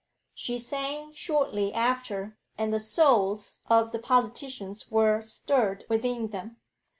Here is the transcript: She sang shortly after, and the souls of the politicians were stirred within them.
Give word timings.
She 0.33 0.57
sang 0.57 1.13
shortly 1.13 1.71
after, 1.71 2.35
and 2.57 2.73
the 2.73 2.79
souls 2.79 3.59
of 3.69 3.91
the 3.91 3.99
politicians 3.99 4.89
were 4.89 5.21
stirred 5.21 5.85
within 5.89 6.29
them. 6.29 6.57